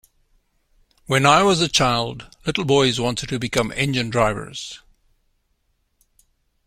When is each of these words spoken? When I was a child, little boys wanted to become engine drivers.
When 1.05 1.27
I 1.27 1.43
was 1.43 1.61
a 1.61 1.67
child, 1.67 2.35
little 2.47 2.65
boys 2.65 2.99
wanted 2.99 3.29
to 3.29 3.37
become 3.37 3.71
engine 3.75 4.09
drivers. 4.09 4.79